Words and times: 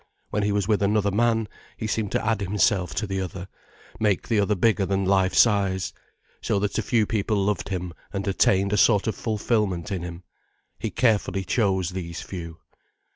When 0.31 0.41
he 0.41 0.51
was 0.51 0.67
with 0.67 0.81
another 0.81 1.11
man, 1.11 1.47
he 1.77 1.85
seemed 1.85 2.11
to 2.13 2.25
add 2.25 2.41
himself 2.41 2.95
to 2.95 3.05
the 3.05 3.21
other, 3.21 3.47
make 3.99 4.27
the 4.29 4.39
other 4.39 4.55
bigger 4.55 4.83
than 4.83 5.05
life 5.05 5.35
size. 5.35 5.93
So 6.41 6.57
that 6.57 6.79
a 6.79 6.81
few 6.81 7.05
people 7.05 7.37
loved 7.37 7.69
him 7.69 7.93
and 8.11 8.27
attained 8.27 8.73
a 8.73 8.77
sort 8.77 9.05
of 9.05 9.13
fulfilment 9.13 9.91
in 9.91 10.01
him. 10.01 10.23
He 10.79 10.89
carefully 10.89 11.43
chose 11.43 11.89
these 11.91 12.19
few. 12.19 12.57